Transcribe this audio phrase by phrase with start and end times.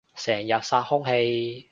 [0.15, 1.69] 成日殺空氣